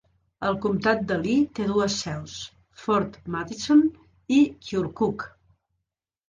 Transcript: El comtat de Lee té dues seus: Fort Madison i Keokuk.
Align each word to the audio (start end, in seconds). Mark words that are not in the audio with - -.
El 0.51 0.55
comtat 0.61 1.01
de 1.11 1.17
Lee 1.25 1.43
té 1.59 1.65
dues 1.71 1.97
seus: 2.05 2.37
Fort 2.85 3.19
Madison 3.37 3.85
i 4.39 4.41
Keokuk. 4.65 5.29